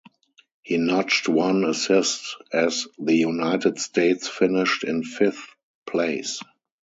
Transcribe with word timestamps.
He 0.63 0.77
notched 0.77 1.29
one 1.29 1.63
assist 1.63 2.37
as 2.51 2.87
the 2.97 3.13
United 3.13 3.77
States 3.79 4.27
finished 4.27 4.83
in 4.83 5.03
fifth 5.03 5.45
place. 5.85 6.41